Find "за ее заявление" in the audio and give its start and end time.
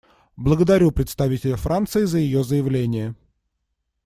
2.05-3.13